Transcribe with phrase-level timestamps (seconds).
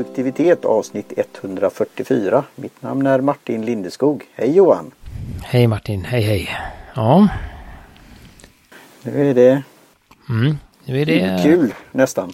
[0.00, 2.44] produktivitet avsnitt 144.
[2.56, 4.24] Mitt namn är Martin Lindeskog.
[4.34, 4.90] Hej Johan!
[5.42, 6.48] Hej Martin, hej hej!
[6.94, 7.28] Ja.
[9.02, 9.62] Nu är det,
[10.28, 12.32] mm, nu är det kul nästan.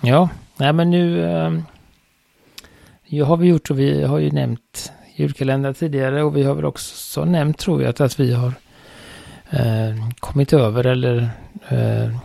[0.00, 1.22] Ja, nej men nu,
[3.08, 6.64] nu har vi gjort och vi har ju nämnt julkalendrar tidigare och vi har väl
[6.64, 8.52] också nämnt tror jag att vi har
[9.50, 11.30] äh, kommit över eller
[11.68, 12.16] äh,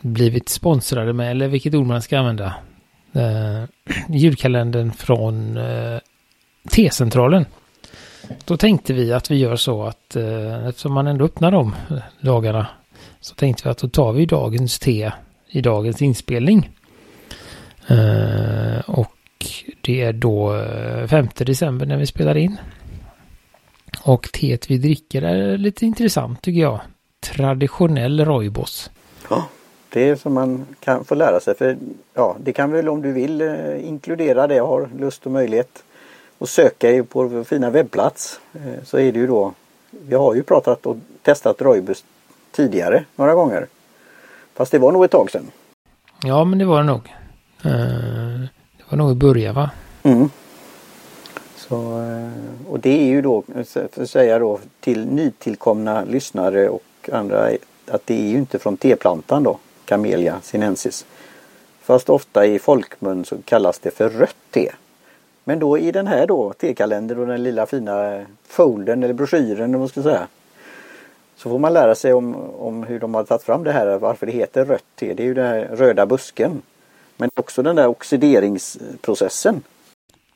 [0.00, 2.54] blivit sponsrade med, eller vilket ord man ska använda,
[3.14, 3.64] eh,
[4.08, 5.98] julkalendern från eh,
[6.70, 7.46] T-centralen.
[8.44, 11.96] Då tänkte vi att vi gör så att eh, eftersom man ändå öppnar de eh,
[12.20, 12.66] dagarna
[13.20, 15.12] så tänkte vi att då tar vi dagens te
[15.48, 16.70] i dagens inspelning.
[17.88, 19.16] Eh, och
[19.80, 22.56] det är då eh, 5 december när vi spelar in.
[24.02, 26.80] Och teet vi dricker är lite intressant tycker jag.
[27.20, 28.90] Traditionell Roibos.
[29.30, 29.48] Ja,
[29.94, 31.54] det som man kan få lära sig.
[31.54, 31.76] För
[32.14, 35.84] ja, det kan väl om du vill eh, inkludera det, har lust och möjlighet
[36.38, 38.40] och söka på vår fina webbplats.
[38.54, 39.52] Eh, så är det ju då,
[39.90, 42.04] vi har ju pratat och testat Roibus
[42.50, 43.66] tidigare några gånger.
[44.54, 45.50] Fast det var nog ett tag sedan.
[46.22, 47.14] Ja, men det var det nog.
[47.64, 48.40] Eh,
[48.76, 49.70] det var nog i början va?
[50.02, 50.30] Mm.
[51.56, 51.76] Så,
[52.68, 57.50] och det är ju då, för att säga då till nytillkomna lyssnare och andra
[57.90, 59.58] att det är ju inte från teplantan då.
[59.84, 61.06] Camellia sinensis.
[61.82, 64.72] Fast ofta i folkmun så kallas det för rött te.
[65.44, 69.74] Men då i den här då tekalendern och den lilla fina eh, foldern eller broschyren
[69.74, 70.26] om man ska säga.
[71.36, 74.26] Så får man lära sig om, om hur de har tagit fram det här, varför
[74.26, 75.14] det heter rött te.
[75.14, 76.62] Det är ju den här röda busken.
[77.16, 79.62] Men också den där oxideringsprocessen.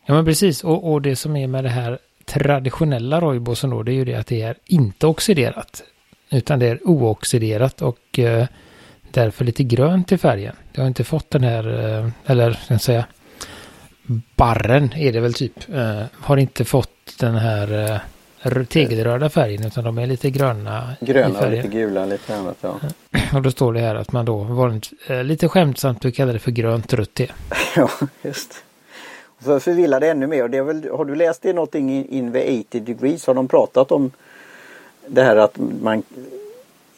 [0.07, 3.93] Ja men precis och, och det som är med det här traditionella rojbosen då det
[3.93, 5.83] är ju det att det är inte oxiderat.
[6.31, 8.47] Utan det är ooxiderat och eh,
[9.13, 10.57] därför lite grönt i färgen.
[10.73, 13.05] Det har inte fått den här, eh, eller ska jag säga,
[14.37, 15.75] barren är det väl typ.
[15.75, 18.01] Eh, har inte fått den här
[18.45, 20.97] eh, tegelröda färgen utan de är lite gröna.
[21.01, 22.75] Gröna och lite gula, lite annat ja.
[23.35, 24.81] Och då står det här att man då var
[25.23, 27.31] lite skämtsamt och kallar det för grönt rött te.
[27.77, 27.91] ja,
[28.23, 28.65] just.
[29.41, 32.09] För att förvilla det ännu mer, det är väl, har du läst det någonting in,
[32.09, 33.27] in the 80 degrees?
[33.27, 34.11] Har de pratat om
[35.07, 36.03] det här att man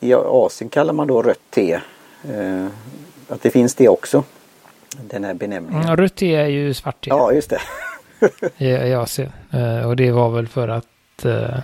[0.00, 1.80] i Asien kallar man då rött te
[3.28, 4.24] att det finns det också.
[5.10, 5.86] Den här benämningen.
[5.86, 7.10] Ja, rött te är ju svart te.
[7.10, 7.60] Ja, just det.
[8.58, 9.32] I, I Asien.
[9.50, 11.58] Eh, och det var väl för att eh,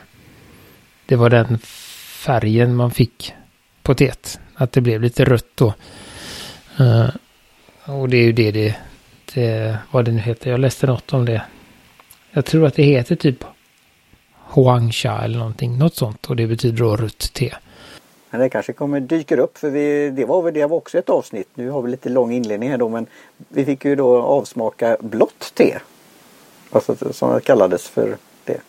[1.07, 3.35] det var den färgen man fick
[3.83, 4.41] på teet.
[4.55, 5.75] Att det blev lite rött då.
[7.85, 8.77] och det är ju det det,
[9.35, 10.51] det vad det nu heter.
[10.51, 11.43] Jag läste något om det.
[12.31, 13.45] Jag tror att det heter typ
[14.55, 15.79] Huangsha eller någonting.
[15.79, 16.27] Något sånt.
[16.27, 17.53] Och det betyder då rött te.
[18.31, 21.49] Men det kanske kommer dyker upp för vi, det var det var också ett avsnitt.
[21.55, 23.07] Nu har vi lite lång inledning här då men
[23.49, 25.79] vi fick ju då avsmaka blått te.
[26.71, 28.61] Alltså som det kallades för det.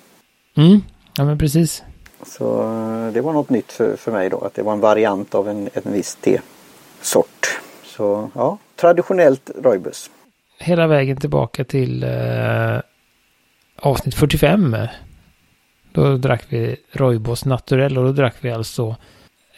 [0.58, 0.82] Mm,
[1.18, 1.84] ja men precis.
[2.26, 5.36] Så eh, det var något nytt för, för mig då att det var en variant
[5.36, 7.60] av en, en viss tesort.
[7.84, 10.10] Så ja, traditionellt rooibos.
[10.60, 12.80] Hela vägen tillbaka till eh,
[13.76, 14.78] avsnitt 45.
[15.92, 18.96] Då drack vi rooibos naturell och då drack vi alltså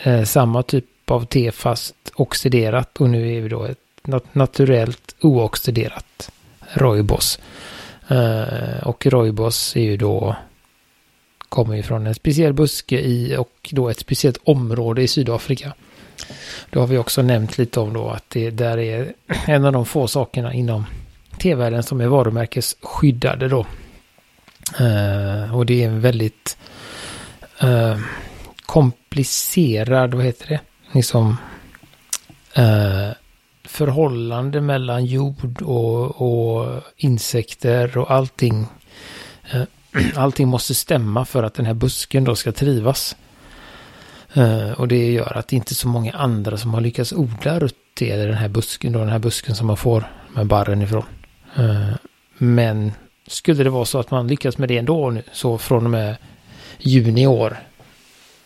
[0.03, 5.15] eh, samma typ av te fast oxiderat och nu är vi då ett nat naturellt
[5.21, 6.31] ooxiderat
[6.73, 7.39] rooibos.
[8.07, 10.35] Eh, och rooibos är ju då
[11.49, 15.73] kommer ju från en speciell buske i och då ett speciellt område i Sydafrika.
[16.69, 19.13] Då har vi också nämnt lite om då att det där är
[19.47, 20.85] en av de få sakerna inom
[21.37, 23.65] tevärlden som är varumärkesskyddade då.
[24.79, 26.57] Eh, och det är en väldigt
[27.59, 27.97] eh,
[28.69, 30.59] komplicerad, vad heter det,
[30.91, 31.37] liksom
[32.53, 33.09] eh,
[33.63, 38.67] förhållande mellan jord och, och insekter och allting.
[39.51, 39.63] Eh,
[40.15, 43.15] allting måste stämma för att den här busken då ska trivas.
[44.33, 47.59] Eh, och det gör att det inte är så många andra som har lyckats odla
[47.59, 51.05] rutte eller den här busken då, den här busken som man får med barren ifrån.
[51.55, 51.93] Eh,
[52.37, 52.91] men
[53.27, 56.15] skulle det vara så att man lyckas med det ändå nu, så från och med
[56.79, 57.57] juni i år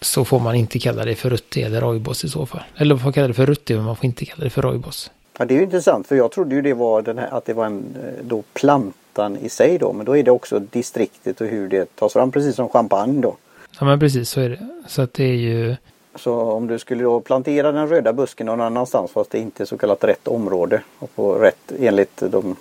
[0.03, 2.63] så får man inte kalla det för rutti eller rojbos i så fall.
[2.77, 5.11] Eller man får kalla det för rutti men man får inte kalla det för rojbos.
[5.37, 7.53] Ja, det är ju intressant för jag trodde ju det var den här, att det
[7.53, 9.93] var en eh, då plantan i sig då.
[9.93, 13.35] Men då är det också distriktet och hur det tas fram precis som champagne då.
[13.79, 14.59] Ja men precis så är det.
[14.87, 15.75] Så att det är ju...
[16.15, 19.65] Så om du skulle då plantera den röda busken någon annanstans fast det inte är
[19.65, 22.55] så kallat rätt område och på rätt enligt de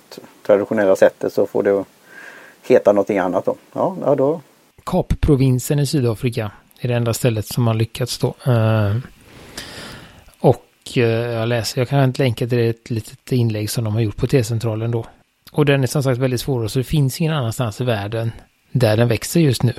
[0.45, 1.83] traditionella sättet så får det
[2.67, 3.55] heta någonting annat då.
[3.73, 4.41] Ja, ja då.
[4.83, 6.51] Kapprovinsen i Sydafrika
[6.85, 8.35] är det enda stället som har lyckats då.
[8.45, 8.95] Eh,
[10.39, 10.65] och
[10.95, 14.17] eh, jag läser, jag kan inte länka till ett litet inlägg som de har gjort
[14.17, 15.05] på T-centralen då.
[15.51, 18.31] och den är som sagt väldigt svår så det finns ingen annanstans i världen
[18.71, 19.73] där den växer just nu.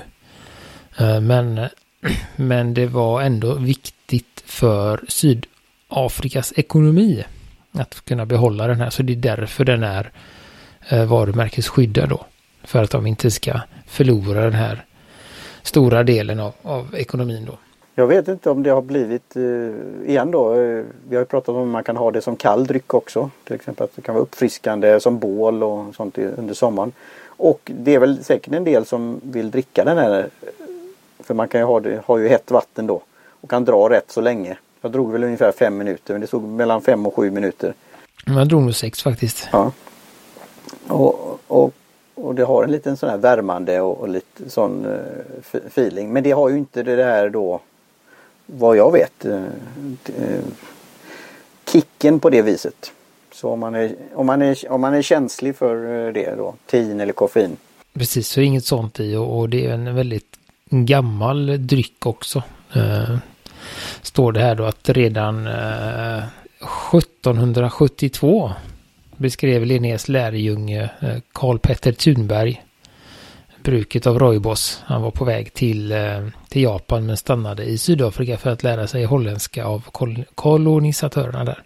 [0.99, 1.69] Eh, men,
[2.37, 7.25] men det var ändå viktigt för Sydafrikas ekonomi
[7.73, 8.91] att kunna behålla den här.
[8.91, 10.11] Så det är därför den är
[11.07, 12.27] varumärkesskyddad då.
[12.65, 14.85] För att de inte ska förlora den här
[15.65, 17.59] stora delen av, av ekonomin då.
[17.95, 21.49] Jag vet inte om det har blivit, eh, igen då, eh, vi har ju pratat
[21.49, 23.31] om att man kan ha det som kall dryck också.
[23.45, 26.93] Till exempel att det kan vara uppfriskande som bål och sånt under sommaren.
[27.27, 30.29] Och det är väl säkert en del som vill dricka den här.
[31.21, 33.03] För man kan ju ha, det, har ju hett vatten då.
[33.41, 34.59] Och kan dra rätt så länge.
[34.81, 37.75] Jag drog väl ungefär fem minuter men det stod mellan fem och sju minuter.
[38.27, 39.49] Jag drog nog sex faktiskt.
[39.53, 39.73] Ja.
[40.89, 41.73] Och, och,
[42.15, 44.99] och det har en liten sån här värmande och, och lite sån uh,
[45.67, 46.13] feeling.
[46.13, 47.61] Men det har ju inte det här då
[48.47, 49.43] vad jag vet uh,
[50.21, 50.45] uh,
[51.73, 52.93] kicken på det viset.
[53.33, 57.01] Så om man, är, om, man är, om man är känslig för det då, tin
[57.01, 57.57] eller koffein.
[57.93, 60.39] Precis, så inget sånt i och, och det är en väldigt
[60.71, 62.43] gammal dryck också.
[62.77, 63.17] Uh,
[64.03, 66.25] står det här då att redan uh,
[66.93, 68.53] 1772
[69.17, 72.63] beskrev Linnés lärjunge eh, Karl Petter Thunberg
[73.63, 74.83] bruket av rooibos.
[74.87, 78.87] Han var på väg till, eh, till Japan men stannade i Sydafrika för att lära
[78.87, 81.63] sig holländska av kol kolonisatörerna där.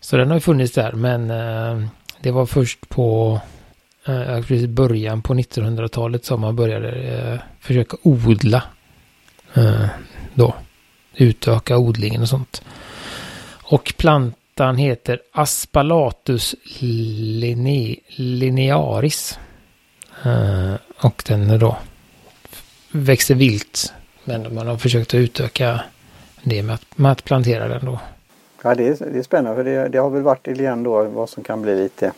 [0.00, 1.88] Så den har funnits där men eh,
[2.20, 3.40] det var först på
[4.48, 8.62] precis början på 1900-talet som man började försöka odla
[10.34, 10.54] då
[11.16, 12.62] utöka odlingen och sånt.
[13.62, 13.94] Och
[14.56, 19.38] plantan heter Aspalatus line, linearis.
[20.26, 21.76] Uh, och den då
[22.92, 23.92] växer vilt.
[24.24, 25.80] Men man har försökt att utöka
[26.44, 28.00] det med att, med att plantera den då.
[28.62, 31.28] Ja det är, det är spännande för det, det har väl varit igen då vad
[31.28, 32.12] som kan bli lite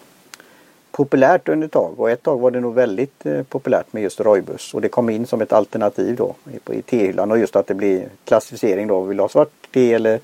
[0.92, 4.20] populärt under ett tag och ett tag var det nog väldigt eh, populärt med just
[4.20, 7.66] rojbus och det kom in som ett alternativ då i, i tehyllan och just att
[7.66, 9.02] det blir klassificering då.
[9.02, 10.20] Vill du ha svart te eller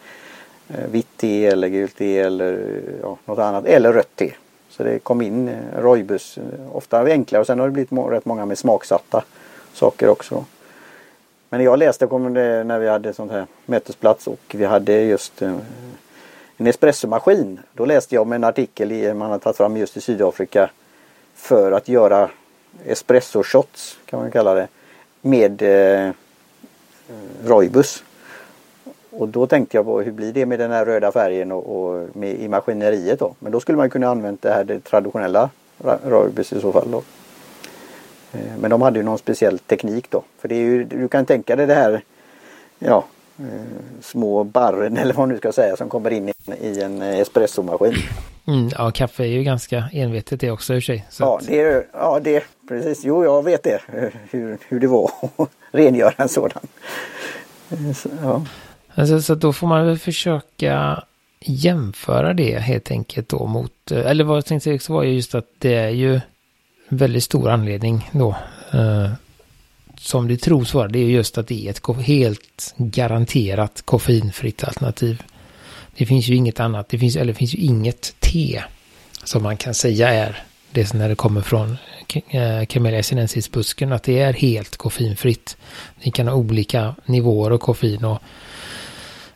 [0.75, 4.33] Eh, vitt te eller gult te eller eh, ja, något annat eller rött te.
[4.69, 6.39] Så det kom in eh, rojbus
[6.73, 9.25] ofta enklare och sen har det blivit må rätt många med smaksatta
[9.73, 10.45] saker också.
[11.49, 15.43] Men jag läste om det när vi hade sånt här mötesplats och vi hade just
[16.57, 17.61] en espressomaskin.
[17.73, 20.71] Då läste jag om en artikel i, man har tagit fram just i Sydafrika
[21.35, 22.31] för att göra
[22.87, 24.69] espresso shots kan man kalla det
[25.21, 26.13] med eh,
[27.45, 28.05] rojbus.
[29.11, 32.17] Och då tänkte jag på hur blir det med den här röda färgen och, och
[32.17, 33.35] med, i maskineriet då.
[33.39, 35.51] Men då skulle man kunna använda det här det traditionella
[36.05, 37.03] rojbus i så fall då.
[38.33, 40.23] Eh, men de hade ju någon speciell teknik då.
[40.39, 42.03] För det är ju, du kan tänka dig det här
[42.79, 43.05] ja,
[43.41, 47.95] Eh, små barren eller vad man nu ska säga som kommer in i en espressomaskin.
[48.47, 51.07] Mm, ja, kaffe är ju ganska envetet det också i och för sig.
[51.19, 53.05] ja, det är, ja, det precis.
[53.05, 53.81] Jo, jag vet det.
[54.31, 56.63] Hur, hur det var att rengöra en sådan.
[57.95, 58.43] Så, ja
[58.95, 61.05] alltså, så då får man väl försöka
[61.41, 65.47] jämföra det helt enkelt då mot, eh, eller vad jag tänkte också var just att
[65.59, 66.21] det är ju
[66.89, 68.37] väldigt stor anledning då
[68.73, 69.11] eh,
[69.99, 75.23] som det tros vara, det är just att det är ett helt garanterat koffeinfritt alternativ.
[75.97, 78.63] Det finns ju inget annat, det finns, eller det finns ju inget te
[79.25, 81.77] som man kan säga är det som när det kommer från
[82.31, 85.57] eh, Camellia sinensis-busken, att det är helt koffeinfritt.
[86.05, 88.23] Ni kan ha olika nivåer av koffein och,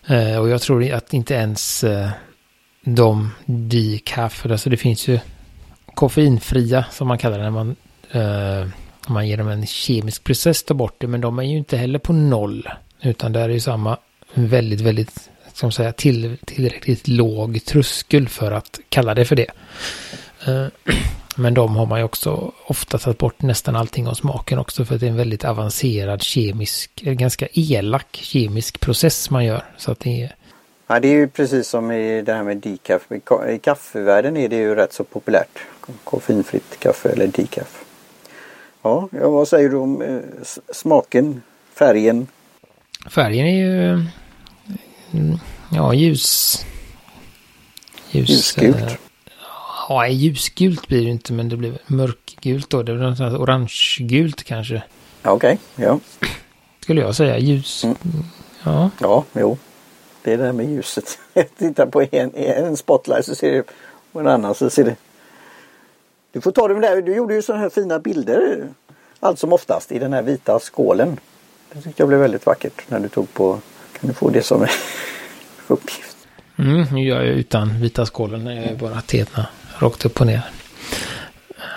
[0.06, 2.10] eh, och jag tror att inte ens eh,
[2.84, 5.18] de decaf, alltså det finns ju
[5.94, 7.76] koffeinfria som man kallar det när man
[8.10, 8.68] eh,
[9.08, 12.12] man genom en kemisk process tar bort det, men de är ju inte heller på
[12.12, 12.68] noll.
[13.02, 13.98] Utan det är ju samma
[14.34, 19.50] väldigt, väldigt, som säga, till, tillräckligt låg tröskel för att kalla det för det.
[20.46, 20.66] Eh,
[21.34, 24.84] Eh, men de har man ju också ofta tagit bort nästan allting av smaken också
[24.84, 29.64] för att det är en väldigt avancerad kemisk, ganska elak kemisk process man gör.
[29.76, 30.34] Så att det är...
[30.86, 33.02] Ja, det är ju precis som i det här med decaf.
[33.48, 35.58] I kaffevärlden är det ju rätt så populärt.
[36.04, 37.84] Koffeinfritt kaffe eller decaf.
[38.82, 40.18] Ja, vad säger du om eh,
[40.72, 41.42] smaken,
[41.74, 42.26] färgen?
[43.10, 43.90] Färgen är ju
[45.12, 45.38] mm,
[45.72, 46.64] ja, ljus...
[48.10, 48.98] ljus ljusgult.
[49.88, 52.82] Ja, ljusgult blir det inte men det blir mörkgult då.
[52.82, 54.82] Det blir något orangegult kanske.
[55.22, 55.98] Okej, okay, ja.
[56.80, 57.38] Skulle jag säga.
[57.38, 57.84] Ljus.
[57.84, 57.96] Mm.
[58.64, 58.90] Ja.
[59.00, 59.58] Ja, jo.
[60.22, 61.18] Det är det här med ljuset.
[61.58, 63.62] Titta på en, en spotlight så ser det
[64.12, 64.96] på en annan så ser det
[66.34, 67.02] du får ta det där.
[67.02, 68.68] Du gjorde ju sådana här fina bilder
[69.20, 71.20] allt som oftast i den här vita skålen.
[71.72, 73.60] Det tyckte jag blev väldigt vackert när du tog på.
[74.00, 74.66] Kan du få det som
[75.68, 76.16] uppgift?
[76.56, 79.46] Mm, nu gör jag utan vita skålen när jag är bara tetna
[79.78, 80.42] rakt upp och ner.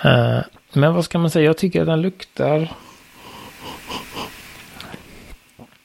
[0.04, 0.40] Uh,
[0.72, 1.44] men vad ska man säga?
[1.44, 2.72] Jag tycker att den luktar...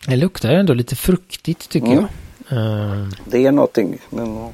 [0.05, 2.05] Det luktar ändå lite fruktigt tycker mm.
[2.47, 2.57] jag.
[2.57, 3.97] Uh, det är någonting.
[4.09, 4.51] Men...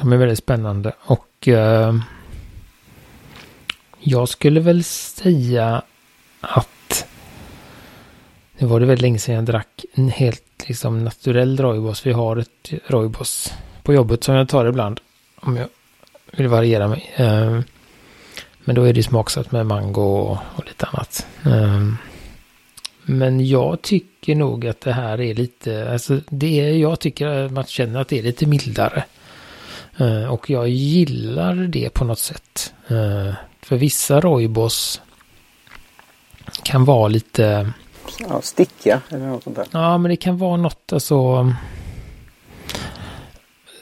[0.00, 0.92] De är väldigt spännande.
[0.98, 2.00] Och uh,
[3.98, 5.82] jag skulle väl säga
[6.40, 7.06] att
[8.58, 12.06] det var det väldigt länge sedan jag drack en helt liksom naturell rooibos.
[12.06, 15.00] Vi har ett rooibos på jobbet som jag tar ibland.
[15.40, 15.68] Om jag
[16.32, 17.14] vill variera mig.
[17.20, 17.60] Uh,
[18.64, 21.26] men då är det smaksatt med mango och, och lite annat.
[21.44, 21.96] Um,
[23.02, 27.52] men jag tycker nog att det här är lite, alltså det är, jag tycker att
[27.52, 29.04] man känner att det är lite mildare.
[30.00, 32.74] Uh, och jag gillar det på något sätt.
[33.62, 35.00] För vissa rooibos
[36.62, 37.72] kan vara lite...
[38.28, 39.66] Ja, sticka eller något sånt där.
[39.70, 41.52] Ja, men det kan vara något alltså...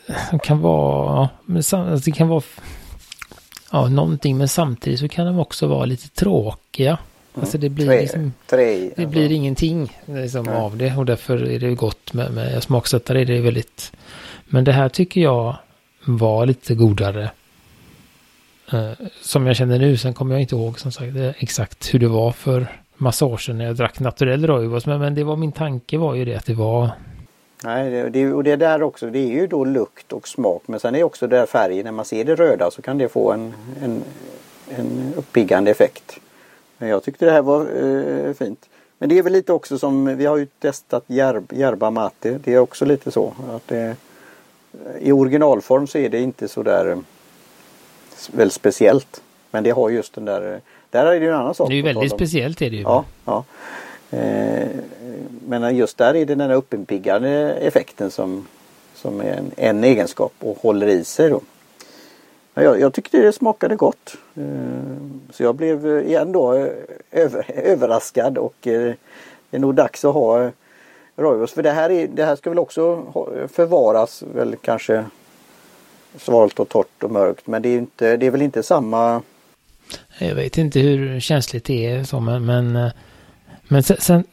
[0.07, 1.29] Det kan vara...
[1.49, 2.43] Alltså det kan vara
[3.73, 6.91] ja, någonting men samtidigt så kan de också vara lite tråkiga.
[6.91, 7.01] Mm.
[7.41, 9.07] Alltså det blir, trä, liksom, trä, det alltså.
[9.07, 13.25] blir ingenting liksom, av det och därför är det gott med, med smaksättare.
[13.25, 13.93] Det är väldigt...
[14.47, 15.57] Men det här tycker jag
[16.05, 17.31] var lite godare.
[18.75, 22.09] Uh, som jag känner nu, sen kommer jag inte ihåg som sagt exakt hur det
[22.09, 24.87] var för massa år sedan när jag drack naturell rooibos.
[24.87, 26.91] Men, men det var min tanke var ju det att det var
[27.67, 30.81] Nej, det, det, och det där också, det är ju då lukt och smak men
[30.81, 33.33] sen är också det där färgen, när man ser det röda så kan det få
[33.33, 34.03] en, en,
[34.69, 36.19] en uppiggande effekt.
[36.79, 38.69] Men jag tyckte det här var eh, fint.
[38.99, 42.55] Men det är väl lite också som, vi har ju testat järb, järba mate, det
[42.55, 43.97] är också lite så att det,
[45.01, 46.99] i originalform så är det inte så där eh,
[48.33, 49.23] väl speciellt.
[49.51, 50.59] Men det har just den där, eh,
[50.91, 51.69] där är det ju en annan sak.
[51.69, 52.83] Det är ju väldigt speciellt är det ju.
[52.83, 53.45] Ja, ja.
[54.11, 54.69] Eh,
[55.49, 58.47] men just där är det den här uppiggande effekten som,
[58.95, 61.41] som är en, en egenskap och håller i sig då.
[62.55, 64.17] Jag, jag tyckte det smakade gott.
[64.35, 64.45] Eh,
[65.31, 66.69] så jag blev igen då eh,
[67.11, 68.95] över, överraskad och eh,
[69.51, 70.51] det är nog dags att ha
[71.17, 71.53] rooibos.
[71.53, 73.03] För det här, är, det här ska väl också
[73.53, 75.05] förvaras väl kanske
[76.19, 77.47] svalt och torrt och mörkt.
[77.47, 79.23] Men det är, inte, det är väl inte samma...
[80.19, 82.91] Jag vet inte hur känsligt det är så men, men
[83.69, 84.25] men sen, sen,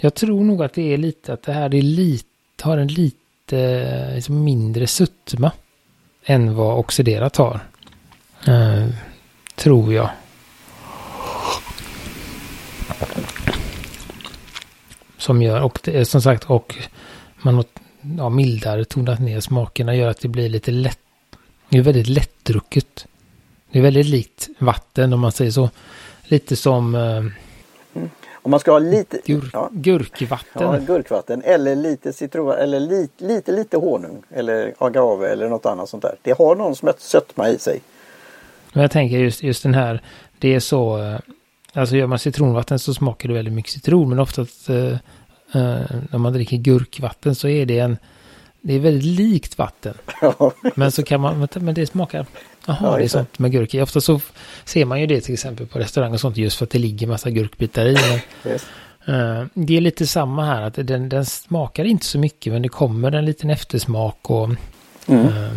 [0.00, 2.26] jag tror nog att det är lite att det här är lite,
[2.62, 5.52] har en lite liksom mindre sötma
[6.24, 7.60] än vad oxiderat har.
[8.48, 8.88] Uh,
[9.54, 10.10] tror jag.
[15.18, 16.76] Som gör, och det är som sagt, och
[17.42, 17.64] man har
[18.18, 20.98] ja, mildare tonat ner smakerna gör att det blir lite lätt.
[21.68, 23.06] Det är väldigt lättdrucket.
[23.72, 25.70] Det är väldigt likt vatten om man säger så.
[26.22, 27.30] Lite som uh,
[28.42, 29.68] om man ska ha lite Gur ja.
[29.72, 30.62] gurkvatten.
[30.62, 35.88] Ja, gurkvatten eller lite citron eller lite, lite, lite honung eller agave eller något annat
[35.88, 36.16] sånt där.
[36.22, 37.80] Det har någon sötma i sig.
[38.72, 40.02] Men jag tänker just, just den här,
[40.38, 41.18] det är så, eh,
[41.72, 44.98] alltså gör man citronvatten så smakar det väldigt mycket citron men oftast uh, uh,
[46.10, 47.98] när man dricker gurkvatten så är det en,
[48.60, 49.94] det är väldigt likt vatten.
[50.74, 52.26] Men så kan man, men det smakar
[52.66, 53.82] Jaha, ja, det är sånt med gurka.
[53.82, 54.20] Ofta så
[54.64, 57.06] ser man ju det till exempel på restaurang och sånt just för att det ligger
[57.06, 57.92] massa gurkbitar i.
[58.44, 58.66] yes.
[59.08, 62.68] uh, det är lite samma här, att den, den, smakar inte så mycket men det
[62.68, 64.48] kommer en liten eftersmak och...
[65.06, 65.26] Mm.
[65.26, 65.52] Uh,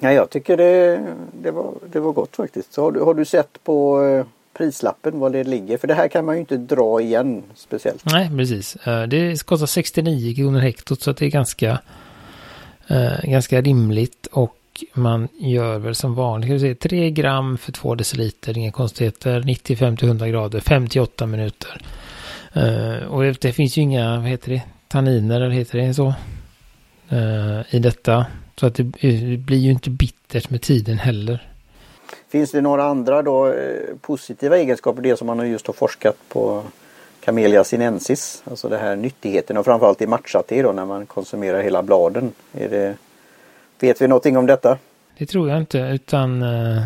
[0.00, 1.06] ja, jag tycker det,
[1.42, 2.72] det, var, det var gott faktiskt.
[2.72, 5.78] Så har, du, har du sett på uh, prislappen vad det ligger?
[5.78, 8.04] För det här kan man ju inte dra igen speciellt.
[8.04, 8.76] Nej, precis.
[8.76, 11.78] Eh, det kostar 69 kronor hektot så att det är ganska,
[12.88, 14.56] eh, ganska rimligt och
[14.94, 20.60] man gör väl som vanligt, säga, 3 gram för 2 deciliter, inga konstigheter, 95-100 grader,
[20.60, 21.82] 58 minuter.
[22.52, 26.14] Eh, och det, finns ju inga, vad heter det, tanniner eller heter det så?
[27.70, 28.26] I detta.
[28.56, 28.84] Så att det,
[29.36, 31.53] blir ju inte bittert med tiden heller.
[32.34, 36.62] Finns det några andra då eh, positiva egenskaper, det som man just har forskat på
[37.20, 41.82] Camellia sinensis, alltså det här nyttigheten och framförallt i matchate då när man konsumerar hela
[41.82, 42.32] bladen.
[42.52, 42.96] Är det
[43.80, 44.78] Vet vi någonting om detta?
[45.18, 46.82] Det tror jag inte, utan eh,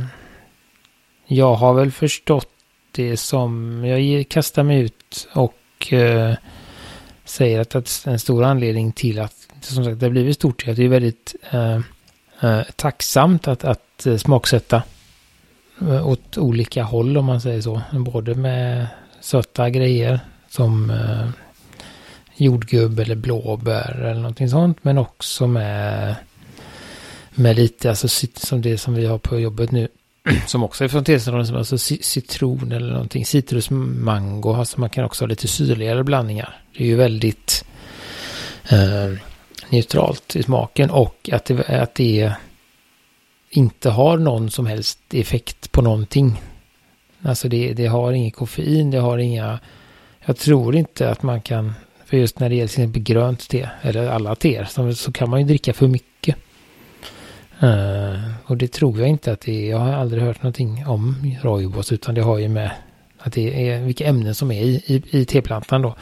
[1.26, 2.50] jag har väl förstått
[2.92, 6.34] det som, jag kastar mig ut och eh,
[7.24, 10.70] säger att, att en stor anledning till att som sagt, det har blivit stort är
[10.70, 11.34] att det är väldigt
[12.76, 14.82] tacksamt att, att smaksätta
[15.80, 17.80] Eh, åt olika håll om man säger så.
[17.92, 18.86] Både med
[19.20, 21.28] söta grejer som eh,
[22.36, 24.78] jordgubb eller blåbär eller någonting sånt.
[24.82, 26.14] Men också med
[27.38, 29.88] med lite, alltså som det som vi har på jobbet nu.
[30.46, 33.26] Som också är från tillståndet, alltså citron eller någonting.
[33.26, 36.56] Citrusmango, alltså man kan också ha lite syrligare blandningar.
[36.76, 37.64] Det är ju väldigt
[38.70, 39.18] eh,
[39.68, 42.34] neutralt i smaken och att det, att det är
[43.50, 46.40] inte har någon som helst effekt på någonting.
[47.22, 49.60] Alltså det, det har inget koffein, det har inga...
[50.26, 51.72] Jag tror inte att man kan...
[52.04, 55.30] För just när det gäller till exempel grönt te, eller alla teer, så, så kan
[55.30, 56.36] man ju dricka för mycket.
[57.62, 59.70] Uh, och det tror jag inte att det är.
[59.70, 62.70] Jag har aldrig hört någonting om rojbos, utan det har ju med
[63.18, 65.96] att det är vilka ämnen som är i, i, i teplantan då.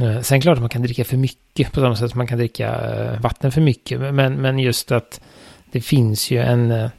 [0.00, 2.38] Uh, sen klart att man kan dricka för mycket på samma sätt som man kan
[2.38, 4.00] dricka uh, vatten för mycket.
[4.00, 5.20] Men, men just att
[5.72, 6.90] det finns ju en eh,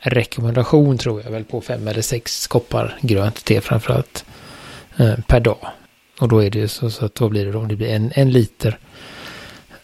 [0.00, 4.24] rekommendation tror jag väl på fem eller sex koppar grönt te framförallt
[4.96, 5.66] eh, per dag.
[6.20, 8.12] Och då är det ju så, så att då blir det, då, det blir en,
[8.14, 8.78] en liter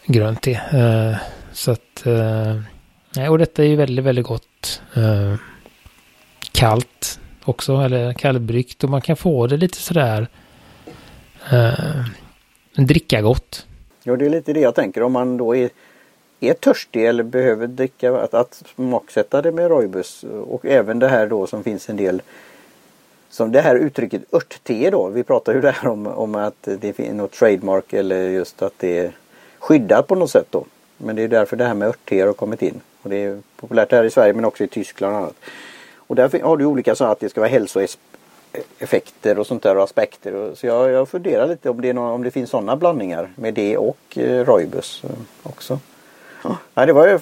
[0.07, 0.61] grönt te.
[0.73, 1.17] Eh,
[1.53, 2.07] så att,
[3.31, 4.83] och detta är ju väldigt, väldigt gott.
[6.53, 10.29] Kallt också, eller kallbryggt och man kan få det lite sådär
[12.77, 13.67] dricka gott.
[14.03, 15.71] Ja, det är lite det jag tänker om man då är
[16.41, 20.25] är törstig eller behöver dricka, att, att smaksätta det med rojbus.
[20.47, 22.23] och även det här då som finns en del
[23.31, 25.09] som det här uttrycket örtte då.
[25.09, 28.99] Vi pratar ju där om, om att det finns något trademark eller just att det
[28.99, 29.13] är
[29.59, 30.65] skyddat på något sätt då.
[30.97, 32.81] Men det är därför det här med örtte har kommit in.
[33.03, 35.35] Och det är populärt här i Sverige men också i Tyskland och annat.
[35.97, 39.83] Och där har du olika så att det ska vara hälsoeffekter och sånt där och
[39.83, 40.51] aspekter.
[40.55, 43.77] Så jag, jag funderar lite om det, någon, om det finns sådana blandningar med det
[43.77, 45.11] och eh, rojbus eh,
[45.43, 45.79] också.
[46.75, 47.19] Ja, det var ju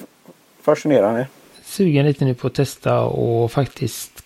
[0.61, 1.27] fascinerande.
[1.63, 4.23] Sugen lite nu på att testa och faktiskt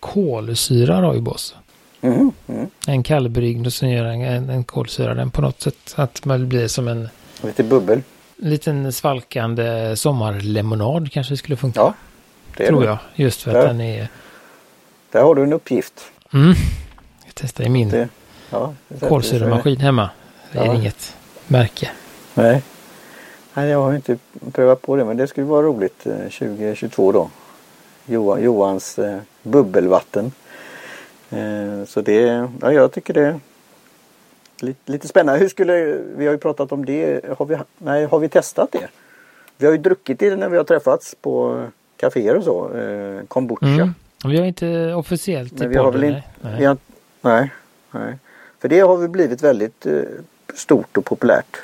[0.00, 1.56] kolsyra rooibos.
[2.00, 2.66] Mm, mm.
[2.86, 5.94] En kallbryggd och sen gör en, en kolsyra den på något sätt.
[5.96, 7.08] Att man blir som en...
[7.42, 8.02] Lite bubbel.
[8.42, 11.80] En liten svalkande sommarlemonad kanske skulle funka.
[11.80, 11.94] Ja,
[12.56, 12.86] det Tror det.
[12.86, 12.98] jag.
[13.14, 14.08] Just för att där, den är...
[15.10, 16.12] Där har du en uppgift.
[16.32, 16.48] Mm.
[17.24, 18.08] Jag testar i min det,
[18.50, 20.10] ja, kolsyramaskin hemma.
[20.52, 20.74] Det är ja.
[20.74, 21.90] inget märke.
[22.34, 22.62] Nej.
[23.54, 24.18] Nej, jag har inte
[24.52, 27.30] prövat på det men det skulle vara roligt 2022 eh, då.
[28.06, 30.32] Johan, Johans eh, bubbelvatten.
[31.30, 33.40] Eh, så det, ja jag tycker det är
[34.60, 35.40] lite, lite spännande.
[35.40, 37.24] Hur skulle, vi har ju pratat om det.
[37.38, 38.88] Har vi, nej, har vi testat det?
[39.58, 41.64] Vi har ju druckit det när vi har träffats på
[41.96, 42.76] kaféer och så.
[42.76, 43.66] Eh, kombucha.
[43.66, 43.94] Mm.
[44.24, 46.64] Vi har inte officiellt Men vi har väl inte, nej.
[46.64, 46.76] Har,
[47.20, 47.50] nej.
[47.90, 48.18] nej.
[48.58, 50.02] För det har vi blivit väldigt eh,
[50.54, 51.56] stort och populärt.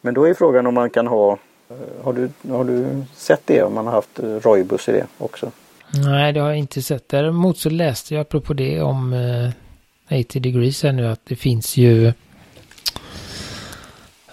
[0.00, 1.38] Men då är frågan om man kan ha
[1.70, 5.06] eh, har du, har du sett det om man har haft eh, Roibus i det
[5.18, 5.50] också?
[5.92, 7.08] Nej, det har jag inte sett.
[7.08, 11.76] Däremot så läste jag apropå det om eh, 80 degrees här nu att det finns
[11.76, 12.12] ju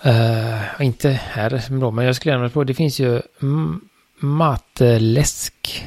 [0.05, 3.21] Uh, inte här då, men jag skulle gärna på det finns ju
[4.19, 5.85] matläsk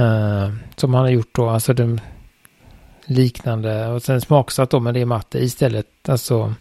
[0.00, 2.00] uh, som han har gjort då, alltså den
[3.04, 6.54] liknande och sen smaksatt då, men det är matte istället, alltså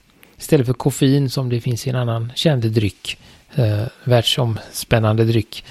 [0.44, 3.18] Istället för koffein som det finns i en annan känd dryck,
[3.56, 5.66] eh, världsomspännande dryck,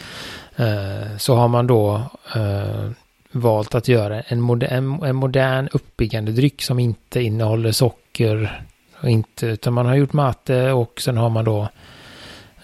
[0.57, 2.03] eh, så har man då
[2.35, 2.91] eh,
[3.33, 8.63] valt att göra en, modern, en modern uppbyggande dryck som inte innehåller socker.
[9.01, 11.69] Och inte, utan man har gjort mate och sen har man då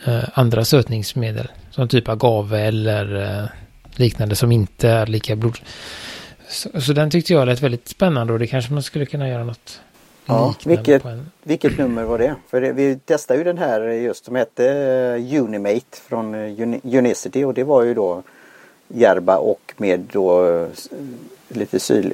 [0.05, 1.49] eh, andra sötningsmedel.
[1.71, 3.49] Som typ agave eller eh,
[3.97, 5.59] liknande som inte är lika blod.
[6.49, 9.45] Så, så, den tyckte jag lät väldigt spännande och det kanske man skulle kunna göra
[9.45, 9.81] något
[10.29, 11.31] Ja, vilket, en...
[11.43, 12.35] vilket nummer var det?
[12.49, 14.65] För det, vi testade ju den här just som hette
[15.19, 18.23] uh, Unimate från uh, Unicity och det var ju då
[18.89, 20.69] järba och med då uh,
[21.49, 22.13] lite syl,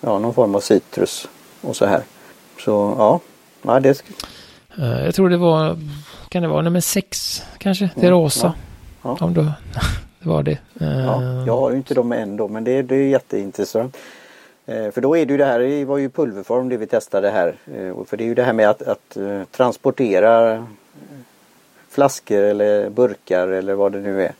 [0.00, 1.28] ja, någon form av citrus
[1.60, 2.02] och så här.
[2.58, 3.20] Så ja,
[3.62, 4.02] ja det
[4.78, 5.78] Jag tror det var,
[6.28, 7.90] kan det vara nummer sex kanske?
[7.94, 8.54] Det mm, rosa.
[9.02, 9.26] Ja, ja.
[9.26, 9.42] Om du,
[10.18, 10.58] det var det.
[10.72, 13.96] Ja, jag har ju inte dem än då men det, det är jätteintressant.
[14.66, 17.30] Eh, för då är det ju det här, det var ju pulverform det vi testade
[17.30, 17.54] här.
[17.74, 20.66] Eh, för det är ju det här med att, att eh, transportera
[21.88, 24.32] flaskor eller burkar eller vad det nu är.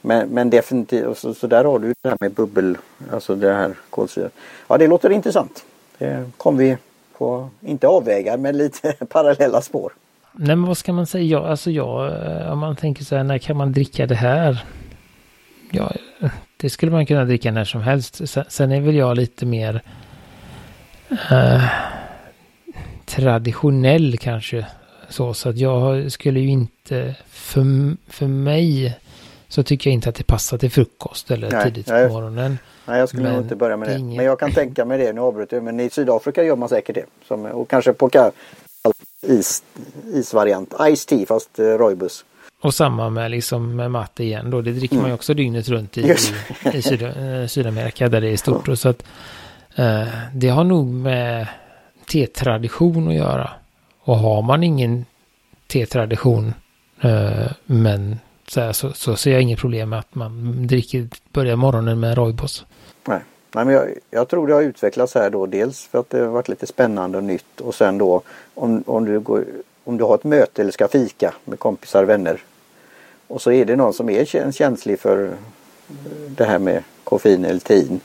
[0.00, 2.78] Men, men definitivt, så, så där har du det här med bubbel,
[3.12, 4.32] alltså det här kolsyrat.
[4.68, 5.64] Ja det låter intressant.
[5.98, 6.76] Det kom vi
[7.18, 9.92] på, inte avvägar men lite parallella spår.
[10.32, 12.12] Nej men vad ska man säga, ja, alltså jag,
[12.52, 14.64] om man tänker så här, när kan man dricka det här?
[15.70, 15.92] Ja,
[16.60, 18.20] det skulle man kunna dricka när som helst.
[18.48, 19.82] Sen är väl jag lite mer
[21.30, 21.64] eh,
[23.06, 24.66] traditionell kanske.
[25.08, 27.64] Så, så att jag skulle ju inte, för,
[28.12, 28.98] för mig
[29.48, 32.58] så tycker jag inte att det passar till frukost eller nej, tidigt på morgonen.
[32.86, 33.98] Nej, jag skulle men nog inte börja med det.
[33.98, 34.16] Inget...
[34.16, 36.94] Men jag kan tänka mig det, nu avbryter jag, men i Sydafrika gör man säkert
[36.94, 37.04] det.
[37.28, 38.10] Som, och kanske på
[39.22, 39.62] is,
[40.14, 42.24] isvariant, Ice Tea fast eh, Roibus.
[42.60, 44.60] Och samma med, liksom, med matte igen då.
[44.60, 45.02] Det dricker mm.
[45.02, 48.68] man ju också dygnet runt i, i, i Syd eh, Sydamerika där det är stort.
[48.68, 48.76] Ja.
[48.76, 49.04] Så att,
[49.74, 51.46] eh, det har nog med
[52.12, 53.50] tetradition att göra.
[54.00, 55.04] Och har man ingen
[55.66, 56.54] tetradition
[57.00, 58.18] eh, men
[58.48, 62.16] så, här, så, så ser jag inget problem med att man dricker, börjar morgonen med
[62.16, 62.66] rooibos.
[63.08, 63.20] Nej.
[63.54, 66.26] Nej, men jag, jag, tror det har utvecklats här då dels för att det har
[66.26, 68.22] varit lite spännande och nytt och sen då
[68.54, 69.44] om, om, du, går,
[69.88, 72.40] om du har ett möte eller ska fika med kompisar och vänner
[73.28, 75.32] och så är det någon som är känslig för
[76.28, 78.00] det här med koffein eller tein.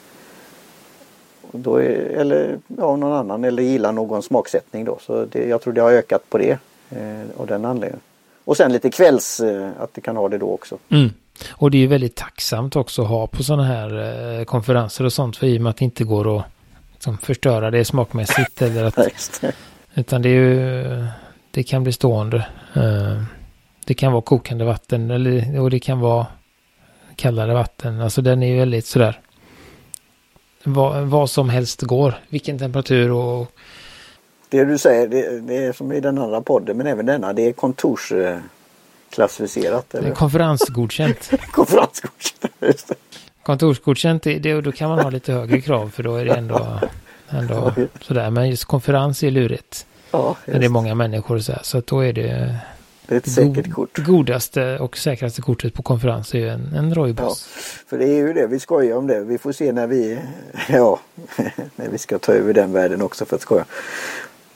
[1.51, 4.97] Då är, eller ja, någon annan eller gillar någon smaksättning då.
[5.01, 6.57] Så det, jag tror det har ökat på det
[6.89, 7.99] eh, av den anledningen.
[8.45, 10.77] Och sen lite kvälls, eh, att det kan ha det då också.
[10.89, 11.09] Mm.
[11.51, 15.13] Och det är ju väldigt tacksamt också att ha på sådana här eh, konferenser och
[15.13, 16.45] sånt för i och med att det inte går att
[16.93, 18.61] liksom, förstöra det smakmässigt.
[18.61, 19.43] eller att,
[19.93, 21.07] utan det är ju,
[21.53, 22.45] det kan bli stående.
[22.75, 23.21] Eh,
[23.85, 26.27] det kan vara kokande vatten eller, och det kan vara
[27.15, 28.01] kallare vatten.
[28.01, 29.19] Alltså den är ju väldigt sådär.
[30.63, 32.13] Vad, vad som helst går.
[32.29, 33.51] Vilken temperatur och...
[34.49, 37.47] Det du säger, det, det är som i den andra podden men även denna, det
[37.47, 39.89] är kontorsklassificerat.
[39.89, 41.31] Det är konferensgodkänt.
[41.51, 42.95] konferensgodkänt, just det.
[43.43, 46.79] Kontorsgodkänt, det, det, då kan man ha lite högre krav för då är det ändå,
[47.29, 48.29] ändå sådär.
[48.29, 49.85] Men just konferens är lurigt.
[50.13, 50.59] Ja, just.
[50.59, 52.59] det är många människor så, här, så att då är det
[53.07, 53.97] det är ett säkert kort.
[53.97, 57.49] Godaste och säkraste kortet på konferens är ju en, en Roybos.
[57.55, 59.23] Ja, för det är ju det, vi skojar om det.
[59.23, 60.19] Vi får se när vi,
[60.69, 60.99] ja,
[61.75, 63.65] när vi ska ta över den världen också för att skoja.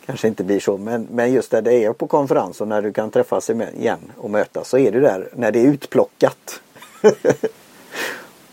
[0.06, 2.94] Kanske inte blir så men, men just där det är på konferens och när du
[2.94, 6.62] kan träffas igen och mötas så är det där när det är utplockat.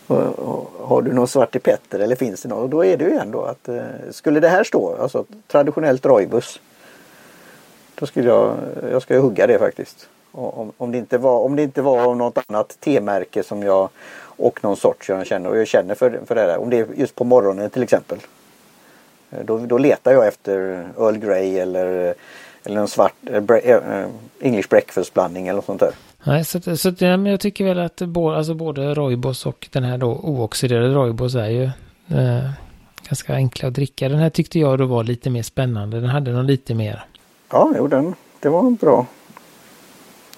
[0.07, 2.63] och, och, har du någon svarte Petter eller finns det någon?
[2.63, 6.59] Och då är det ju ändå att eh, skulle det här stå, alltså traditionellt Roybus
[7.99, 8.57] då skulle jag,
[8.91, 10.09] jag ska hugga det faktiskt.
[10.31, 13.89] Om, om, det inte var, om det inte var av något annat T-märke som jag
[14.37, 16.57] och någon sorts jag känner och jag känner för, för det där.
[16.57, 18.17] Om det är just på morgonen till exempel.
[19.31, 22.13] Eh, då, då letar jag efter Earl Grey eller,
[22.63, 24.05] eller en svart äh,
[24.39, 25.91] English breakfast blandning eller något sånt där.
[26.23, 29.83] Nej, så, så ja, men jag tycker väl att både, alltså både Roibos och den
[29.83, 31.63] här då ooxiderade Roibos är ju
[32.07, 32.49] eh,
[33.09, 34.09] ganska enkla att dricka.
[34.09, 35.99] Den här tyckte jag då var lite mer spännande.
[35.99, 37.05] Den hade nog lite mer
[37.55, 39.05] Ja, jo, den, det var en bra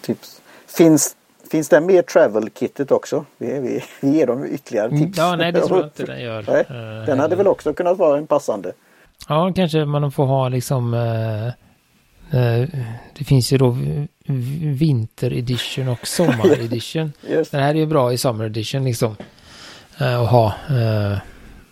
[0.01, 0.41] tips.
[0.77, 1.15] Finns,
[1.51, 3.25] finns det mer travel-kittet också?
[3.37, 5.17] Vi, vi, vi ger dem ytterligare mm, tips.
[5.17, 6.45] Ja, nej, det tror jag inte den gör.
[6.47, 8.73] Nej, uh, den hade väl också kunnat vara en passande.
[9.27, 11.47] Ja, kanske man får ha liksom uh,
[12.39, 12.67] uh,
[13.17, 13.77] det finns ju då
[14.79, 17.13] vinter edition och sommar edition.
[17.51, 19.15] Den här är ju bra i summer edition liksom.
[19.97, 20.53] att ha.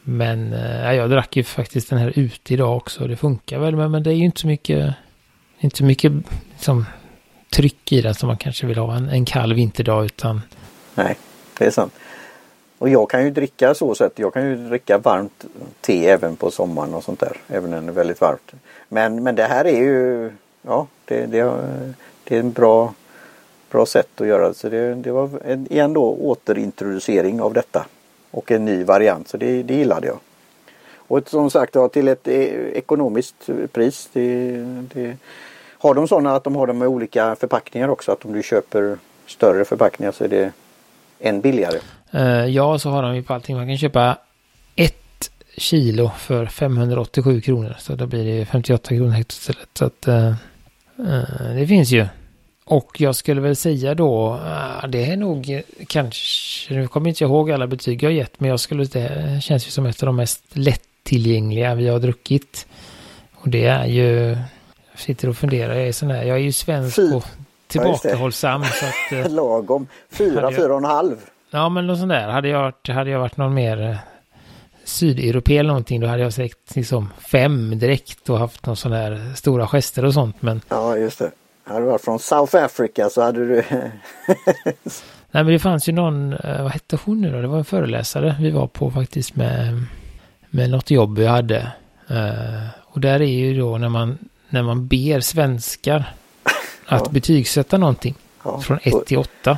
[0.04, 0.52] men
[0.96, 3.08] jag drack ju faktiskt den här ute idag också.
[3.08, 4.96] Det funkar väl men, men det är ju inte så mycket
[5.60, 6.12] inte så mycket
[6.54, 6.86] liksom,
[7.56, 10.42] tryck i den som man kanske vill ha en, en kall vinterdag utan...
[10.96, 11.18] Nej,
[11.58, 11.94] det är sant.
[12.78, 14.12] Och jag kan ju dricka så sätt.
[14.16, 15.46] Jag kan ju dricka varmt
[15.82, 17.38] te även på sommaren och sånt där.
[17.48, 18.52] Även när det är väldigt varmt.
[18.90, 21.44] Men, men det här är ju ja, det, det,
[22.24, 22.94] det är en bra,
[23.72, 24.54] bra sätt att göra det.
[24.54, 27.86] Så det, det var en, igen då återintroducering av detta.
[28.32, 29.28] Och en ny variant.
[29.28, 30.20] Så det, det gillade jag.
[31.08, 32.36] Och som sagt ja, till ett eh,
[32.74, 34.10] ekonomiskt pris.
[34.14, 34.52] Det,
[34.94, 35.18] det,
[35.88, 38.12] har de sådana att de har dem med olika förpackningar också?
[38.12, 40.52] Att om du köper större förpackningar så är det
[41.20, 41.78] en billigare?
[42.16, 43.56] Uh, ja, så har de ju på allting.
[43.56, 44.18] Man kan köpa
[44.76, 47.76] ett kilo för 587 kronor.
[47.80, 49.70] Så då blir det 58 kronor högt istället.
[49.74, 50.34] Så att uh,
[51.00, 52.08] uh, det finns ju.
[52.66, 54.40] Och jag skulle väl säga då,
[54.90, 58.60] det är nog kanske, nu kommer inte jag ihåg alla betyg jag gett, men jag
[58.60, 62.68] skulle, det känns ju som ett av de mest lättillgängliga vi har druckit.
[63.34, 64.38] Och det är ju
[64.96, 67.14] sitter och funderar, jag är sån här, jag är ju svensk Fy.
[67.14, 67.24] och
[67.68, 68.64] tillbakahållsam.
[68.64, 71.18] så att, eh, Lagom, fyra, fyra och en halv.
[71.50, 72.28] Ja men något sånt där.
[72.28, 73.98] Hade jag, varit, hade jag varit någon mer eh,
[74.84, 79.34] sydeuropé eller någonting då hade jag sagt liksom fem direkt och haft någon sån här
[79.36, 80.42] stora gester och sånt.
[80.42, 80.62] Men...
[80.70, 81.32] Ja just det.
[81.64, 83.56] Hade du varit från South Africa så hade du...
[85.32, 87.42] Nej men det fanns ju någon, eh, vad hette hon nu då?
[87.42, 89.84] Det var en föreläsare vi var på faktiskt med,
[90.50, 91.72] med något jobb vi hade.
[92.86, 94.18] Och där är ju då när man
[94.56, 96.14] när man ber svenskar
[96.86, 97.12] att ja.
[97.12, 98.16] betygsätta någonting.
[98.44, 98.62] Ja.
[98.62, 99.58] Från 1 till 8.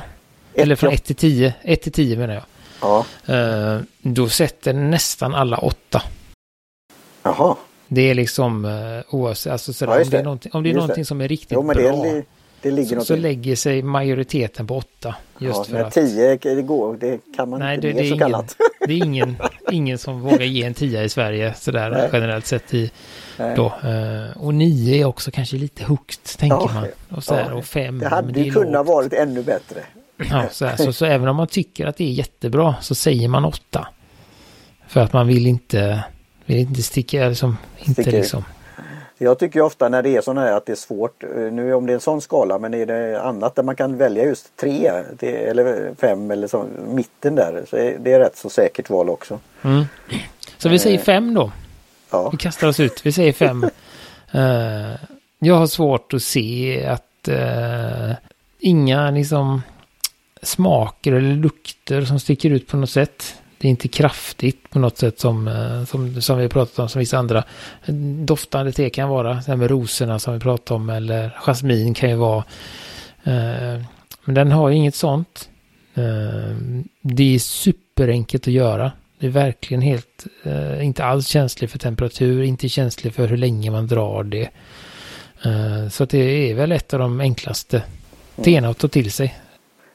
[0.54, 1.54] Eller från 1 till 10.
[1.62, 2.44] 1 till 10 menar jag.
[2.80, 3.04] Ja.
[3.34, 6.02] Uh, då sätter nästan alla 8.
[7.22, 7.56] Jaha.
[7.88, 10.74] Det är liksom uh, oavsett, alltså sådär, ja, om det är någonting, om det är
[10.74, 11.74] någonting som är riktigt jo, bra.
[11.74, 12.24] Det,
[12.62, 15.14] det ligger så, så lägger sig majoriteten på 8.
[15.38, 15.94] Just ja, för att...
[15.94, 18.56] 10 det går, det kan man Nej, inte det, det är så ingen, kallat.
[18.86, 19.36] Det är ingen,
[19.72, 22.10] ingen som vågar ge en 10 i Sverige sådär Nej.
[22.12, 22.90] generellt sett i
[23.56, 23.72] då.
[23.84, 26.86] Uh, och nio är också kanske lite högt tänker ja, man.
[27.08, 27.54] Och, så här, ja.
[27.54, 27.98] och fem.
[27.98, 29.80] Det hade ju kunnat varit ännu bättre.
[30.30, 33.28] Ja, så, här, så, så, även om man tycker att det är jättebra så säger
[33.28, 33.88] man åtta.
[34.88, 36.04] För att man vill inte,
[36.44, 38.18] vill inte sticka, liksom, inte Sticker.
[38.18, 38.44] liksom.
[39.18, 41.86] Jag tycker ofta när det är sådana här att det är svårt, eh, nu om
[41.86, 44.90] det är en sån skala men är det annat där man kan välja just tre
[45.22, 47.64] eller fem eller så, mitten där.
[47.70, 49.38] Så är det är rätt så säkert val också.
[49.62, 49.84] Mm.
[50.58, 51.52] Så vi säger fem då.
[52.10, 52.30] Ja.
[52.30, 53.64] Vi kastar oss ut, vi säger fem.
[54.34, 54.94] uh,
[55.38, 58.12] jag har svårt att se att uh,
[58.58, 59.62] inga liksom
[60.42, 63.34] smaker eller lukter som sticker ut på något sätt.
[63.58, 66.98] Det är inte kraftigt på något sätt som, eh, som, som vi pratat om som
[66.98, 67.44] vissa andra.
[68.24, 72.10] Doftande te kan vara, det här med rosorna som vi pratade om eller jasmin kan
[72.10, 72.44] ju vara.
[73.24, 73.82] Eh,
[74.24, 75.48] men den har ju inget sånt.
[75.94, 76.56] Eh,
[77.02, 78.92] det är superenkelt att göra.
[79.20, 80.26] Det är verkligen helt,
[80.80, 84.48] inte alls känslig för temperatur, inte känslig för hur länge man drar det.
[85.90, 87.82] Så det är väl ett av de enklaste
[88.44, 89.34] teerna att ta till sig.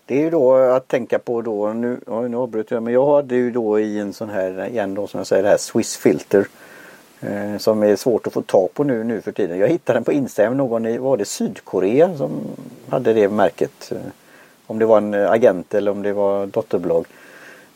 [0.05, 3.35] Det är ju då att tänka på då, nu, nu avbröt jag, men jag hade
[3.35, 6.47] ju då i en sån här, igen då som jag säger, det här Swiss Filter.
[7.21, 9.59] Eh, som är svårt att få tag på nu, nu för tiden.
[9.59, 12.31] Jag hittade den på Instagram, någon i, var det Sydkorea som
[12.89, 13.91] hade det märket.
[13.91, 13.97] Eh,
[14.67, 17.05] om det var en eh, agent eller om det var dotterbolag.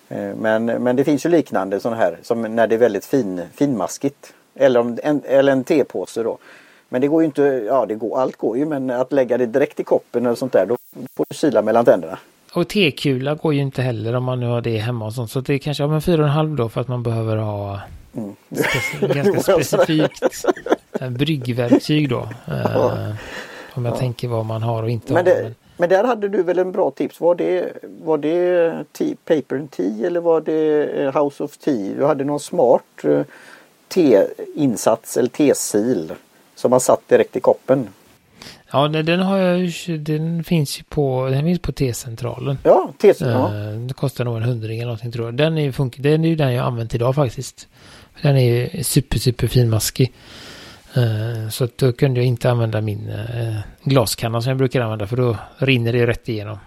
[0.10, 3.42] Eh, men, men det finns ju liknande sådana här som när det är väldigt fin,
[3.54, 4.34] finmaskigt.
[4.56, 6.38] Eller, om, en, eller en tepåse då.
[6.90, 9.46] Men det går ju inte, ja det går, allt går ju men att lägga det
[9.46, 10.77] direkt i koppen eller sånt där då
[11.16, 12.20] får du sila mellan tänderna.
[12.54, 15.32] Och tekula går ju inte heller om man nu har det hemma och sånt.
[15.32, 17.38] Så det är kanske, ja men fyra och en halv då för att man behöver
[17.38, 17.80] ha
[18.16, 18.36] mm.
[18.52, 20.46] speci ganska specifikt
[21.10, 22.30] bryggverktyg då.
[22.46, 22.54] Ja.
[22.54, 23.16] Uh,
[23.74, 24.00] om jag ja.
[24.00, 25.54] tänker vad man har och inte men har.
[25.78, 27.20] Men där hade du väl en bra tips.
[27.20, 31.94] Var det, var det tea, Paper and Tea eller var det eh, House of Tea?
[31.98, 33.06] Du hade någon smart
[33.88, 36.14] teinsats eller tesil
[36.56, 37.90] som man satt direkt i koppen.
[38.72, 42.58] Ja, den har jag den finns ju på, den finns på T-centralen.
[42.64, 43.82] Ja, T-centralen.
[43.82, 45.34] Uh, det kostar nog en hundring eller någonting tror jag.
[45.34, 47.68] Den är fun- den är ju den jag använt idag faktiskt.
[48.22, 50.14] Den är ju super, super finmaskig.
[50.98, 55.18] Uh, så då kunde jag inte använda min uh, glaskanna som jag brukar använda för
[55.18, 56.58] då rinner det rätt igenom.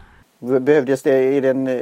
[0.60, 1.80] Behövdes det, är den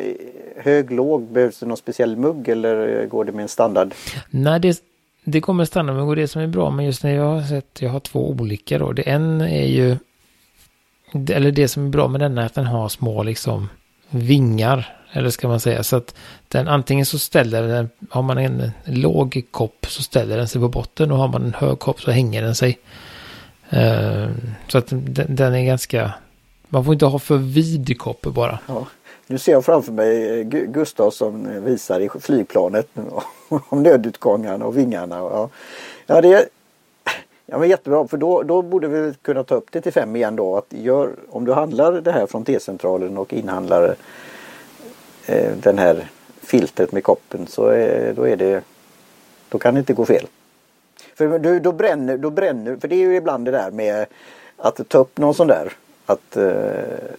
[0.56, 3.94] hög, låg, behövs det någon speciell mugg eller går det med en standard?
[4.30, 4.82] Nej, det,
[5.24, 7.90] det kommer standardmugg och det som är bra men just när jag har sett, jag
[7.90, 8.92] har två olika då.
[8.92, 9.96] Det en är ju,
[11.12, 13.68] eller det som är bra med den är att den har små liksom
[14.10, 14.94] vingar.
[15.12, 16.14] Eller ska man säga så att
[16.48, 20.68] den antingen så ställer den, har man en låg kopp så ställer den sig på
[20.68, 22.78] botten och har man en hög kopp så hänger den sig.
[23.72, 24.28] Uh,
[24.68, 26.12] så att den, den, är ganska,
[26.68, 28.58] man får inte ha för vid kopp bara.
[28.66, 28.86] Ja.
[29.30, 32.88] Nu ser jag framför mig eh, Gustav som eh, visar i flygplanet
[33.68, 35.16] om nödutgångarna och vingarna.
[35.16, 35.50] Ja,
[36.06, 36.48] ja det
[37.50, 40.36] ja, men jättebra för då, då borde vi kunna ta upp det till fem igen
[40.36, 40.56] då.
[40.56, 43.94] Att gör, om du handlar det här från T-centralen och inhandlar
[45.26, 46.08] eh, den här
[46.42, 48.64] filtret med koppen så eh, då är det
[49.48, 50.26] då kan det inte gå fel.
[51.14, 54.06] För du, då bränner, då bränner, för det är ju ibland det där med
[54.56, 55.72] att ta upp någon sån där
[56.06, 56.52] att, eh,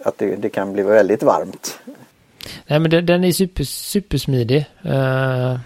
[0.04, 1.78] att det, det, kan bli väldigt varmt.
[2.66, 4.66] Nej men den, den är super, supersmidig.
[4.84, 5.58] Eh,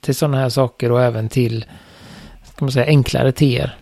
[0.00, 1.64] till sådana här saker och även till
[2.58, 3.76] ska man säga, enklare teer.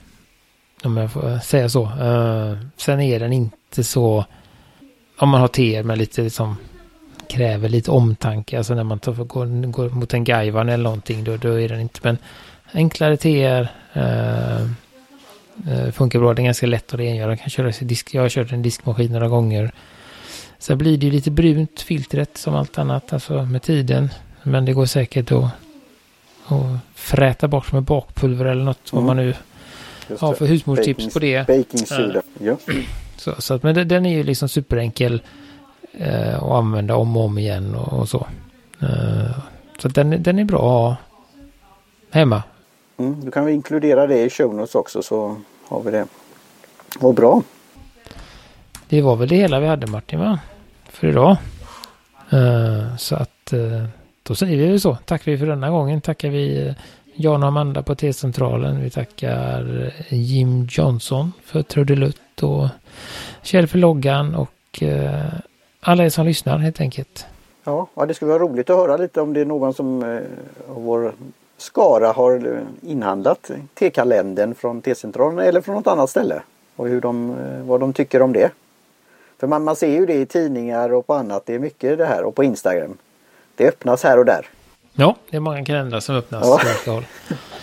[0.86, 1.82] Om jag får säga så.
[1.82, 4.24] Uh, sen är den inte så
[5.18, 6.56] om man har teer med lite liksom
[7.28, 8.58] kräver lite omtanke.
[8.58, 11.80] Alltså när man tar, går, går mot en gaivan eller någonting då, då är den
[11.80, 12.00] inte.
[12.02, 12.18] Men
[12.72, 13.68] enklare teer.
[13.96, 14.70] Uh,
[15.68, 17.36] Uh, funkar bra, det är ganska lätt att rengöra.
[17.36, 19.72] Kan köra disk, jag har kört en diskmaskin några gånger.
[20.58, 24.10] Sen blir det lite brunt filtret som allt annat, alltså med tiden.
[24.42, 25.44] Men det går säkert att,
[26.46, 29.04] att fräta bort med bakpulver eller något mm.
[29.04, 29.34] vad man nu
[30.20, 31.46] har för husmorstips på det.
[31.46, 32.56] Baking soda, ja.
[33.16, 35.22] Så, så att, men den är ju liksom superenkel
[35.92, 38.26] eh, att använda om och om igen och, och så.
[38.80, 39.38] Eh,
[39.78, 40.96] så den, den är bra
[42.10, 42.42] hemma
[42.98, 45.36] Mm, då kan vi inkludera det i show notes också så
[45.68, 46.06] har vi det.
[47.00, 47.42] Vad bra.
[48.88, 50.38] Det var väl det hela vi hade Martin va?
[50.88, 51.36] För idag.
[52.32, 53.84] Uh, så att uh,
[54.22, 54.94] då säger vi så.
[54.94, 56.00] Tackar vi för denna gången.
[56.00, 56.74] Tackar vi uh,
[57.18, 58.82] Jan och Amanda på T-centralen.
[58.82, 62.68] Vi tackar Jim Johnson för trudelutt och
[63.42, 65.32] Kjell för loggan och eh,
[65.80, 67.26] alla er som lyssnar helt enkelt.
[67.64, 70.20] Ja, det skulle vara roligt att höra lite om det är någon som eh,
[70.76, 71.12] av vår
[71.56, 76.42] Skara har eh, inhandlat T-kalendern från T-centralen eller från något annat ställe.
[76.76, 78.50] Och hur de, vad de tycker om det.
[79.38, 81.46] För man, man ser ju det i tidningar och på annat.
[81.46, 82.98] Det är mycket det här och på Instagram.
[83.54, 84.46] Det öppnas här och där.
[84.96, 86.60] Ja, det är många kalendrar som öppnas.
[86.86, 87.02] Ja.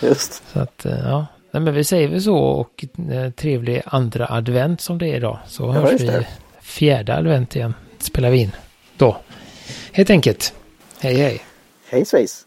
[0.00, 0.42] Just.
[0.52, 1.26] Så att, eh, ja.
[1.50, 5.38] Nej, men vi säger väl så och eh, trevlig andra advent som det är idag.
[5.46, 6.26] Så ja, hörs vi
[6.60, 7.74] fjärde advent igen.
[7.98, 8.52] Spelar vi in
[8.96, 9.16] då.
[9.92, 10.54] Helt enkelt.
[11.00, 11.42] Hej hej.
[11.90, 12.46] Hej svejs.